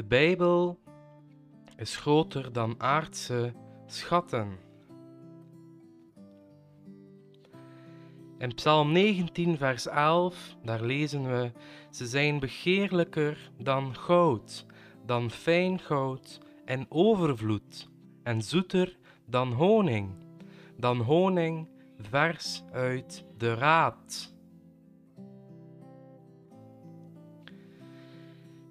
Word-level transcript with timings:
De 0.00 0.06
Bijbel 0.06 0.78
is 1.76 1.96
groter 1.96 2.52
dan 2.52 2.74
aardse 2.78 3.52
schatten. 3.86 4.58
In 8.38 8.54
Psalm 8.54 8.92
19, 8.92 9.58
vers 9.58 9.86
11, 9.86 10.56
daar 10.62 10.82
lezen 10.82 11.22
we: 11.22 11.52
Ze 11.90 12.06
zijn 12.06 12.38
begeerlijker 12.38 13.50
dan 13.58 13.96
goud, 13.96 14.66
dan 15.06 15.30
fijn 15.30 15.78
goud 15.78 16.40
en 16.64 16.86
overvloed, 16.88 17.90
en 18.22 18.42
zoeter 18.42 18.98
dan 19.26 19.52
honing, 19.52 20.10
dan 20.76 21.00
honing 21.00 21.68
vers 21.98 22.62
uit 22.72 23.24
de 23.36 23.54
raad. 23.54 24.34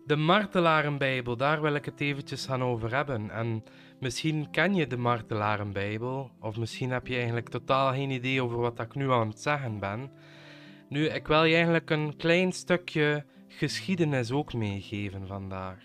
De 0.09 0.15
Martelarenbijbel, 0.15 1.37
daar 1.37 1.61
wil 1.61 1.73
ik 1.73 1.85
het 1.85 1.99
eventjes 1.99 2.45
gaan 2.45 2.63
over 2.63 2.95
hebben. 2.95 3.29
En 3.29 3.63
misschien 3.99 4.49
ken 4.51 4.75
je 4.75 4.87
de 4.87 4.97
Martelarenbijbel, 4.97 6.31
of 6.39 6.57
misschien 6.57 6.91
heb 6.91 7.07
je 7.07 7.15
eigenlijk 7.15 7.49
totaal 7.49 7.93
geen 7.93 8.09
idee 8.09 8.43
over 8.43 8.57
wat 8.57 8.79
ik 8.79 8.95
nu 8.95 9.11
aan 9.11 9.27
het 9.27 9.39
zeggen 9.39 9.79
ben. 9.79 10.11
Nu, 10.87 11.05
ik 11.05 11.27
wil 11.27 11.43
je 11.43 11.53
eigenlijk 11.53 11.89
een 11.89 12.15
klein 12.15 12.51
stukje 12.51 13.25
geschiedenis 13.47 14.31
ook 14.31 14.53
meegeven 14.53 15.27
vandaag. 15.27 15.83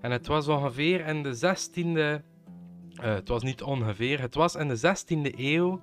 En 0.00 0.10
het 0.10 0.26
was 0.26 0.48
ongeveer 0.48 1.06
in 1.06 1.22
de 1.22 1.36
16e, 1.36 1.80
uh, 1.86 2.20
het 3.00 3.28
was 3.28 3.42
niet 3.42 3.62
ongeveer, 3.62 4.20
het 4.20 4.34
was 4.34 4.54
in 4.54 4.68
de 4.68 4.78
16e 4.78 5.38
eeuw, 5.38 5.80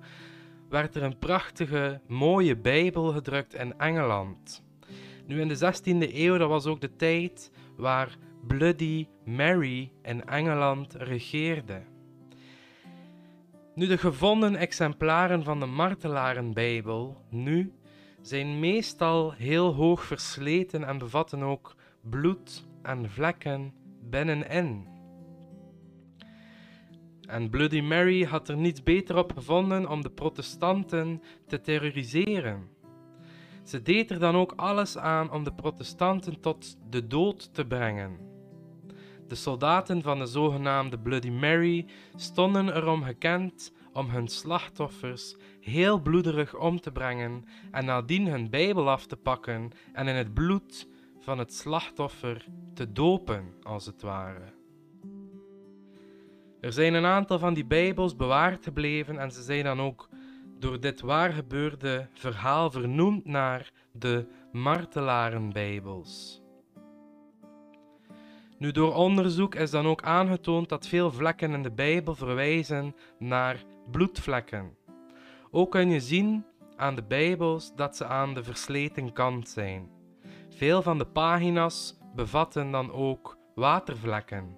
werd 0.68 0.94
er 0.94 1.02
een 1.02 1.18
prachtige, 1.18 2.00
mooie 2.06 2.56
Bijbel 2.56 3.12
gedrukt 3.12 3.54
in 3.54 3.78
Engeland. 3.78 4.68
Nu 5.26 5.40
in 5.40 5.48
de 5.48 5.72
16e 5.74 6.14
eeuw, 6.14 6.36
dat 6.36 6.48
was 6.48 6.66
ook 6.66 6.80
de 6.80 6.96
tijd 6.96 7.50
waar 7.76 8.16
Bloody 8.46 9.08
Mary 9.24 9.92
in 10.02 10.24
Engeland 10.24 10.94
regeerde. 10.94 11.82
Nu, 13.74 13.86
de 13.86 13.98
gevonden 13.98 14.56
exemplaren 14.56 15.44
van 15.44 15.60
de 15.60 15.66
Martelarenbijbel 15.66 17.24
nu 17.30 17.72
zijn 18.20 18.60
meestal 18.60 19.32
heel 19.32 19.74
hoog 19.74 20.04
versleten 20.04 20.84
en 20.84 20.98
bevatten 20.98 21.42
ook 21.42 21.74
bloed 22.02 22.66
en 22.82 23.10
vlekken 23.10 23.74
binnenin. 24.02 24.88
En 27.26 27.50
Bloody 27.50 27.80
Mary 27.80 28.24
had 28.24 28.48
er 28.48 28.56
niets 28.56 28.82
beter 28.82 29.16
op 29.16 29.32
gevonden 29.32 29.88
om 29.88 30.02
de 30.02 30.10
protestanten 30.10 31.22
te 31.46 31.60
terroriseren. 31.60 32.68
Ze 33.64 33.82
deed 33.82 34.10
er 34.10 34.18
dan 34.18 34.34
ook 34.34 34.52
alles 34.56 34.98
aan 34.98 35.32
om 35.32 35.44
de 35.44 35.52
protestanten 35.52 36.40
tot 36.40 36.76
de 36.90 37.06
dood 37.06 37.54
te 37.54 37.66
brengen. 37.66 38.18
De 39.28 39.34
soldaten 39.34 40.02
van 40.02 40.18
de 40.18 40.26
zogenaamde 40.26 40.98
Bloody 40.98 41.30
Mary 41.30 41.86
stonden 42.16 42.76
erom 42.76 43.02
gekend 43.02 43.72
om 43.92 44.08
hun 44.08 44.28
slachtoffers 44.28 45.36
heel 45.60 46.00
bloederig 46.00 46.56
om 46.56 46.80
te 46.80 46.92
brengen 46.92 47.44
en 47.70 47.84
nadien 47.84 48.26
hun 48.26 48.50
Bijbel 48.50 48.90
af 48.90 49.06
te 49.06 49.16
pakken 49.16 49.70
en 49.92 50.08
in 50.08 50.14
het 50.14 50.34
bloed 50.34 50.88
van 51.18 51.38
het 51.38 51.54
slachtoffer 51.54 52.46
te 52.74 52.92
dopen, 52.92 53.54
als 53.62 53.86
het 53.86 54.02
ware. 54.02 54.52
Er 56.60 56.72
zijn 56.72 56.94
een 56.94 57.04
aantal 57.04 57.38
van 57.38 57.54
die 57.54 57.66
Bijbels 57.66 58.16
bewaard 58.16 58.64
gebleven 58.64 59.18
en 59.18 59.30
ze 59.30 59.42
zijn 59.42 59.64
dan 59.64 59.80
ook 59.80 60.08
door 60.60 60.80
dit 60.80 61.00
waar 61.00 61.32
gebeurde 61.32 62.08
verhaal 62.12 62.70
vernoemd 62.70 63.24
naar 63.24 63.70
de 63.92 64.26
Martelarenbijbels. 64.52 66.42
Nu, 68.58 68.70
door 68.70 68.94
onderzoek 68.94 69.54
is 69.54 69.70
dan 69.70 69.86
ook 69.86 70.02
aangetoond 70.02 70.68
dat 70.68 70.86
veel 70.86 71.12
vlekken 71.12 71.52
in 71.52 71.62
de 71.62 71.70
Bijbel 71.70 72.14
verwijzen 72.14 72.94
naar 73.18 73.64
bloedvlekken. 73.90 74.76
Ook 75.50 75.70
kun 75.70 75.90
je 75.90 76.00
zien 76.00 76.44
aan 76.76 76.94
de 76.94 77.02
Bijbels 77.02 77.74
dat 77.74 77.96
ze 77.96 78.04
aan 78.04 78.34
de 78.34 78.44
versleten 78.44 79.12
kant 79.12 79.48
zijn. 79.48 79.90
Veel 80.48 80.82
van 80.82 80.98
de 80.98 81.06
pagina's 81.06 81.98
bevatten 82.14 82.70
dan 82.70 82.92
ook 82.92 83.36
watervlekken. 83.54 84.56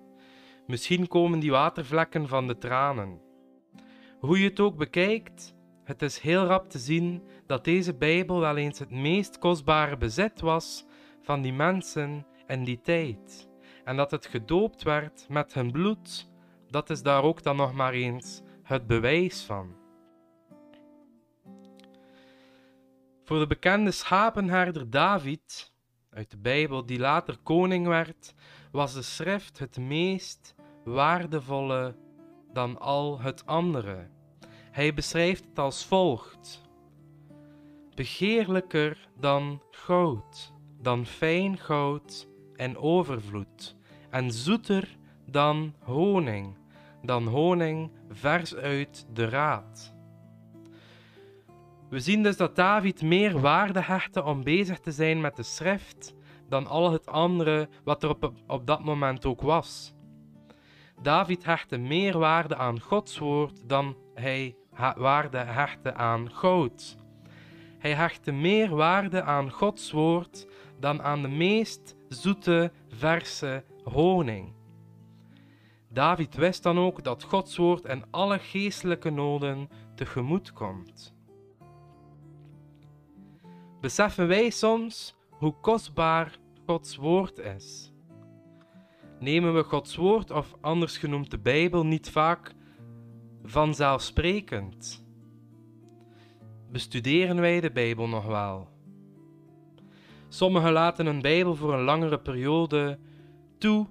Misschien 0.66 1.08
komen 1.08 1.38
die 1.38 1.50
watervlekken 1.50 2.28
van 2.28 2.46
de 2.46 2.58
tranen. 2.58 3.20
Hoe 4.20 4.38
je 4.38 4.48
het 4.48 4.60
ook 4.60 4.76
bekijkt, 4.76 5.54
het 5.84 6.03
is 6.03 6.19
heel 6.19 6.44
rap 6.44 6.70
te 6.70 6.78
zien 6.78 7.22
dat 7.47 7.65
deze 7.65 7.94
Bijbel 7.94 8.41
wel 8.41 8.56
eens 8.56 8.78
het 8.78 8.91
meest 8.91 9.38
kostbare 9.38 9.97
bezit 9.97 10.41
was 10.41 10.84
van 11.22 11.43
die 11.43 11.53
mensen 11.53 12.26
in 12.47 12.65
die 12.65 12.81
tijd. 12.81 13.48
En 13.84 13.97
dat 13.97 14.10
het 14.10 14.26
gedoopt 14.26 14.82
werd 14.82 15.26
met 15.28 15.54
hun 15.54 15.71
bloed, 15.71 16.31
dat 16.69 16.91
is 16.91 17.03
daar 17.03 17.22
ook 17.22 17.42
dan 17.42 17.56
nog 17.56 17.72
maar 17.72 17.92
eens 17.92 18.42
het 18.62 18.87
bewijs 18.87 19.42
van. 19.42 19.75
Voor 23.25 23.38
de 23.38 23.47
bekende 23.47 23.91
schapenherder 23.91 24.91
David 24.91 25.72
uit 26.10 26.31
de 26.31 26.38
Bijbel, 26.38 26.87
die 26.87 26.98
later 26.98 27.38
koning 27.42 27.87
werd, 27.87 28.34
was 28.72 28.94
de 28.94 29.03
schrift 29.03 29.59
het 29.59 29.78
meest 29.78 30.54
waardevolle 30.84 31.97
dan 32.53 32.78
al 32.78 33.21
het 33.21 33.47
andere. 33.47 34.09
Hij 34.72 34.94
beschrijft 34.94 35.44
het 35.44 35.59
als 35.59 35.84
volgt: 35.84 36.62
Begeerlijker 37.94 39.09
dan 39.16 39.62
goud, 39.71 40.53
dan 40.81 41.06
fijn 41.06 41.59
goud 41.59 42.28
en 42.56 42.77
overvloed, 42.77 43.77
en 44.10 44.31
zoeter 44.31 44.97
dan 45.27 45.75
honing, 45.78 46.56
dan 47.03 47.27
honing 47.27 47.91
vers 48.09 48.55
uit 48.55 49.06
de 49.12 49.28
raad. 49.28 49.94
We 51.89 52.00
zien 52.00 52.22
dus 52.22 52.37
dat 52.37 52.56
David 52.56 53.03
meer 53.03 53.41
waarde 53.41 53.81
hechtte 53.81 54.25
om 54.25 54.44
bezig 54.44 54.81
te 54.81 54.93
zijn 54.93 55.21
met 55.21 55.37
de 55.37 55.43
schrift 55.43 56.15
dan 56.49 56.66
al 56.66 56.93
het 56.93 57.06
andere 57.06 57.69
wat 57.84 58.03
er 58.03 58.10
op, 58.10 58.33
op 58.47 58.66
dat 58.66 58.84
moment 58.84 59.27
ook 59.27 59.41
was. 59.41 59.94
David 61.03 61.44
hechtte 61.44 61.77
meer 61.77 62.19
waarde 62.19 62.56
aan 62.56 62.81
Gods 62.81 63.19
woord 63.19 63.69
dan 63.69 63.97
hij 64.15 64.56
waarde 64.97 65.38
hechtte 65.38 65.94
aan 65.94 66.31
goud. 66.31 66.97
Hij 67.78 67.94
hechtte 67.94 68.33
meer 68.33 68.75
waarde 68.75 69.22
aan 69.22 69.50
Gods 69.50 69.91
woord 69.91 70.47
dan 70.81 71.03
aan 71.03 71.22
de 71.22 71.28
meest 71.28 71.97
zoete, 72.09 72.72
verse 72.88 73.65
honing. 73.84 74.53
David 75.88 76.34
wist 76.34 76.62
dan 76.62 76.78
ook 76.78 77.05
dat 77.05 77.22
Gods 77.22 77.56
woord 77.56 77.84
en 77.84 78.03
alle 78.10 78.38
geestelijke 78.38 79.10
noden 79.10 79.69
tegemoet 79.94 80.53
komt. 80.53 81.15
Beseffen 83.81 84.28
wij 84.28 84.50
soms 84.50 85.15
hoe 85.31 85.54
kostbaar 85.60 86.39
Gods 86.66 86.97
woord 86.97 87.39
is? 87.39 87.93
Nemen 89.19 89.54
we 89.54 89.62
Gods 89.62 89.97
woord, 89.97 90.31
of 90.31 90.54
anders 90.60 90.99
genoemd 90.99 91.31
de 91.31 91.39
Bijbel, 91.39 91.87
niet 91.87 92.10
vaak 92.10 92.54
vanzelfsprekend? 93.44 95.04
Bestuderen 96.70 97.41
wij 97.41 97.60
de 97.60 97.70
Bijbel 97.70 98.08
nog 98.08 98.26
wel? 98.26 98.69
Sommigen 100.28 100.72
laten 100.72 101.06
een 101.06 101.22
Bijbel 101.22 101.54
voor 101.54 101.75
een 101.75 101.84
langere 101.84 102.19
periode 102.19 102.98
toe 103.58 103.86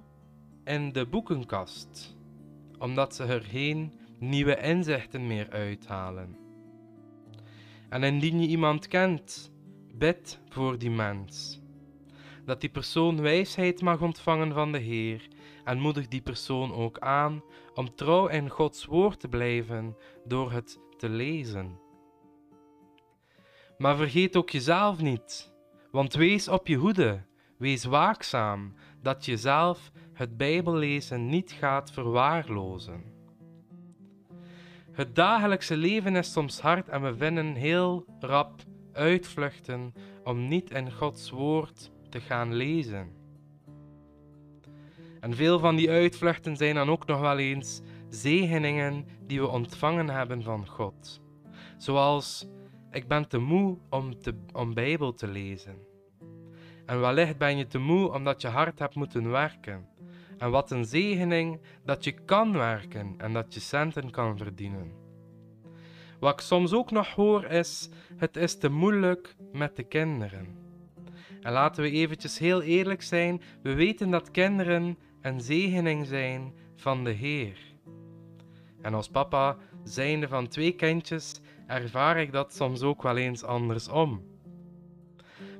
in 0.63 0.91
de 0.91 1.05
boekenkast, 1.05 2.17
omdat 2.77 3.15
ze 3.15 3.23
er 3.23 3.41
geen 3.41 3.93
nieuwe 4.19 4.61
inzichten 4.61 5.27
meer 5.27 5.49
uithalen. 5.49 6.37
En 7.89 8.03
indien 8.03 8.41
je 8.41 8.47
iemand 8.47 8.87
kent, 8.87 9.51
bid 9.93 10.39
voor 10.49 10.77
die 10.77 10.91
mens. 10.91 11.61
Dat 12.45 12.61
die 12.61 12.69
persoon 12.69 13.21
wijsheid 13.21 13.81
mag 13.81 14.01
ontvangen 14.01 14.53
van 14.53 14.71
de 14.71 14.77
Heer 14.77 15.27
en 15.63 15.79
moedig 15.79 16.07
die 16.07 16.21
persoon 16.21 16.73
ook 16.73 16.99
aan 16.99 17.43
om 17.73 17.95
trouw 17.95 18.27
in 18.27 18.49
Gods 18.49 18.85
woord 18.85 19.19
te 19.19 19.27
blijven 19.27 19.97
door 20.25 20.51
het 20.51 20.79
te 20.97 21.09
lezen. 21.09 21.79
Maar 23.77 23.95
vergeet 23.95 24.35
ook 24.35 24.49
jezelf 24.49 25.01
niet, 25.01 25.53
want 25.91 26.13
wees 26.13 26.47
op 26.47 26.67
je 26.67 26.75
hoede, 26.75 27.23
wees 27.57 27.83
waakzaam, 27.83 28.73
dat 29.01 29.25
jezelf 29.25 29.91
het 30.13 30.37
Bijbellezen 30.37 31.25
niet 31.25 31.51
gaat 31.51 31.91
verwaarlozen. 31.91 33.03
Het 34.91 35.15
dagelijkse 35.15 35.77
leven 35.77 36.15
is 36.15 36.31
soms 36.31 36.59
hard 36.59 36.89
en 36.89 37.01
we 37.01 37.15
vinden 37.15 37.55
heel 37.55 38.05
rap 38.19 38.61
uitvluchten 38.93 39.93
om 40.23 40.47
niet 40.47 40.71
in 40.71 40.91
Gods 40.91 41.29
woord 41.29 41.91
te 42.09 42.19
gaan 42.19 42.53
lezen. 42.53 43.20
En 45.21 45.35
veel 45.35 45.59
van 45.59 45.75
die 45.75 45.89
uitvluchten 45.89 46.57
zijn 46.57 46.75
dan 46.75 46.89
ook 46.89 47.05
nog 47.05 47.19
wel 47.19 47.37
eens 47.37 47.81
zegeningen 48.09 49.05
die 49.25 49.39
we 49.41 49.47
ontvangen 49.47 50.09
hebben 50.09 50.43
van 50.43 50.67
God. 50.67 51.21
Zoals 51.77 52.47
ik 52.91 53.07
ben 53.07 53.27
te 53.27 53.37
moe 53.37 53.77
om, 53.89 54.19
te, 54.19 54.35
om 54.53 54.73
Bijbel 54.73 55.13
te 55.13 55.27
lezen. 55.27 55.75
En 56.85 56.99
wellicht 56.99 57.37
ben 57.37 57.57
je 57.57 57.67
te 57.67 57.77
moe 57.77 58.13
omdat 58.13 58.41
je 58.41 58.47
hard 58.47 58.79
hebt 58.79 58.95
moeten 58.95 59.29
werken. 59.29 59.87
En 60.37 60.51
wat 60.51 60.71
een 60.71 60.85
zegening 60.85 61.61
dat 61.85 62.03
je 62.03 62.11
kan 62.11 62.53
werken 62.53 63.13
en 63.17 63.33
dat 63.33 63.53
je 63.53 63.59
centen 63.59 64.09
kan 64.11 64.37
verdienen. 64.37 64.91
Wat 66.19 66.33
ik 66.33 66.39
soms 66.39 66.73
ook 66.73 66.91
nog 66.91 67.07
hoor 67.07 67.45
is: 67.45 67.89
het 68.17 68.37
is 68.37 68.57
te 68.57 68.69
moeilijk 68.69 69.35
met 69.51 69.75
de 69.75 69.83
kinderen. 69.83 70.57
En 71.41 71.51
laten 71.51 71.83
we 71.83 71.91
eventjes 71.91 72.37
heel 72.37 72.61
eerlijk 72.61 73.01
zijn: 73.01 73.41
we 73.61 73.73
weten 73.73 74.09
dat 74.09 74.31
kinderen 74.31 74.97
een 75.21 75.41
zegening 75.41 76.05
zijn 76.05 76.53
van 76.75 77.03
de 77.03 77.11
Heer. 77.11 77.57
En 78.81 78.93
als 78.93 79.09
papa, 79.09 79.57
zijnde 79.83 80.27
van 80.27 80.47
twee 80.47 80.71
kindjes, 80.71 81.41
ervaar 81.67 82.17
ik 82.17 82.31
dat 82.31 82.53
soms 82.53 82.81
ook 82.81 83.01
wel 83.01 83.17
eens 83.17 83.43
andersom. 83.43 84.23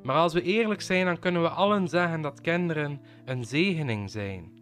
Maar 0.03 0.15
als 0.15 0.33
we 0.33 0.41
eerlijk 0.41 0.81
zijn, 0.81 1.05
dan 1.05 1.19
kunnen 1.19 1.41
we 1.41 1.49
allen 1.49 1.87
zeggen 1.87 2.21
dat 2.21 2.41
kinderen 2.41 3.01
een 3.25 3.45
zegening 3.45 4.09
zijn. 4.09 4.59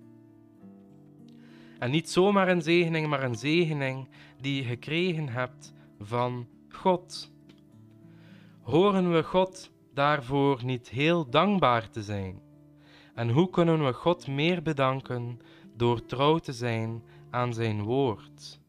En 1.80 1.92
niet 1.92 2.10
zomaar 2.10 2.48
een 2.48 2.62
zegening, 2.62 3.08
maar 3.08 3.24
een 3.24 3.36
zegening 3.36 4.08
die 4.42 4.56
je 4.56 4.64
gekregen 4.64 5.30
hebt 5.30 5.74
van 6.00 6.48
God. 6.70 7.32
Horen 8.62 9.14
we 9.14 9.24
God 9.24 9.72
daarvoor 9.94 10.66
niet 10.66 10.90
heel 10.90 11.30
dankbaar 11.30 11.90
te 11.90 12.04
zijn? 12.04 12.49
En 13.20 13.30
hoe 13.30 13.50
kunnen 13.50 13.86
we 13.86 13.94
God 13.94 14.28
meer 14.28 14.62
bedanken 14.62 15.40
door 15.74 16.06
trouw 16.06 16.38
te 16.38 16.54
zijn 16.54 17.04
aan 17.30 17.54
Zijn 17.54 17.84
woord? 17.84 18.60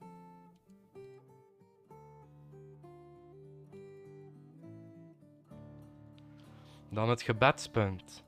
Dan 6.91 7.09
het 7.09 7.23
gebedspunt. 7.23 8.25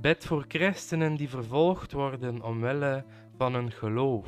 Bid 0.00 0.26
voor 0.26 0.44
christenen 0.48 1.16
die 1.16 1.28
vervolgd 1.28 1.92
worden 1.92 2.42
omwille 2.42 3.04
van 3.36 3.54
hun 3.54 3.72
geloof. 3.72 4.26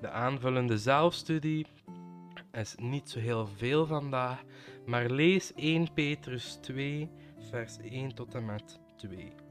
De 0.00 0.10
aanvullende 0.10 0.78
zelfstudie 0.78 1.66
is 2.56 2.74
niet 2.76 3.10
zo 3.10 3.18
heel 3.18 3.46
veel 3.46 3.86
vandaag, 3.86 4.42
maar 4.86 5.10
lees 5.10 5.52
1 5.54 5.92
Petrus 5.92 6.58
2, 6.60 7.10
vers 7.50 7.78
1 7.78 8.14
tot 8.14 8.34
en 8.34 8.44
met 8.44 8.80
2. 8.96 9.43